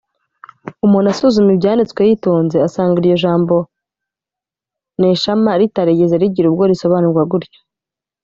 umuntu 0.85 1.07
asuzumye 1.13 1.51
Ibyanditswe 1.53 2.01
yitonze 2.09 2.57
asanga 2.67 2.95
iryo 2.99 3.15
jambo 3.23 3.55
nesha 4.99 5.31
mah 5.43 5.55
ritarigeze 5.59 6.15
rigira 6.21 6.47
ubwo 6.49 6.63
risobanurwa 6.71 7.23
gutyo 7.31 7.59